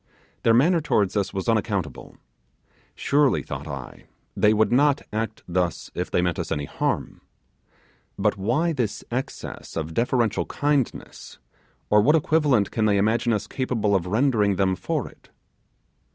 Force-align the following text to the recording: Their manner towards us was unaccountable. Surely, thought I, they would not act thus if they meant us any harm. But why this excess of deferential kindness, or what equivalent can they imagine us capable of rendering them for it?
Their 0.41 0.55
manner 0.55 0.81
towards 0.81 1.15
us 1.15 1.31
was 1.31 1.47
unaccountable. 1.47 2.17
Surely, 2.95 3.43
thought 3.43 3.67
I, 3.67 4.05
they 4.35 4.51
would 4.51 4.71
not 4.71 5.03
act 5.13 5.43
thus 5.47 5.91
if 5.93 6.09
they 6.09 6.23
meant 6.23 6.39
us 6.39 6.51
any 6.51 6.65
harm. 6.65 7.21
But 8.17 8.35
why 8.35 8.73
this 8.73 9.03
excess 9.11 9.75
of 9.77 9.93
deferential 9.93 10.47
kindness, 10.47 11.37
or 11.91 12.01
what 12.01 12.15
equivalent 12.15 12.71
can 12.71 12.85
they 12.85 12.97
imagine 12.97 13.31
us 13.31 13.45
capable 13.45 13.93
of 13.93 14.07
rendering 14.07 14.55
them 14.55 14.75
for 14.75 15.07
it? 15.07 15.29